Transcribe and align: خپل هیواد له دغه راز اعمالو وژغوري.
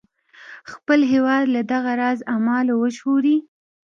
خپل 0.71 0.99
هیواد 1.11 1.43
له 1.55 1.61
دغه 1.71 1.91
راز 2.01 2.19
اعمالو 2.33 2.73
وژغوري. 2.77 3.37